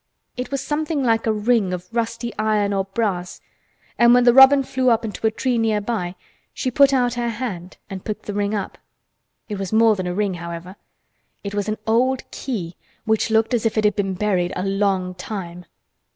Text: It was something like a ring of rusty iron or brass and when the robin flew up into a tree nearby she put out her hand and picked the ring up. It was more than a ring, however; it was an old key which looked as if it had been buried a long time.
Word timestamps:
It 0.35 0.49
was 0.49 0.61
something 0.61 1.03
like 1.03 1.27
a 1.27 1.31
ring 1.31 1.73
of 1.73 1.87
rusty 1.91 2.33
iron 2.39 2.73
or 2.73 2.85
brass 2.85 3.39
and 3.99 4.15
when 4.15 4.23
the 4.23 4.33
robin 4.33 4.63
flew 4.63 4.89
up 4.89 5.05
into 5.05 5.27
a 5.27 5.29
tree 5.29 5.59
nearby 5.59 6.15
she 6.55 6.71
put 6.71 6.91
out 6.91 7.13
her 7.13 7.29
hand 7.29 7.77
and 7.87 8.03
picked 8.03 8.23
the 8.25 8.33
ring 8.33 8.55
up. 8.55 8.79
It 9.47 9.59
was 9.59 9.71
more 9.71 9.95
than 9.95 10.07
a 10.07 10.15
ring, 10.15 10.33
however; 10.33 10.75
it 11.43 11.53
was 11.53 11.69
an 11.69 11.77
old 11.85 12.23
key 12.31 12.77
which 13.05 13.29
looked 13.29 13.53
as 13.53 13.63
if 13.63 13.77
it 13.77 13.83
had 13.83 13.95
been 13.95 14.15
buried 14.15 14.53
a 14.55 14.65
long 14.67 15.13
time. 15.13 15.65